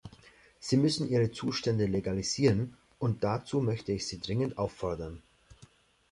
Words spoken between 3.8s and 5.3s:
ich Sie dringend auffordern!